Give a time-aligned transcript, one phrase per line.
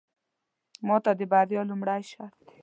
[0.87, 2.55] ماته د بريا لومړې شرط دی.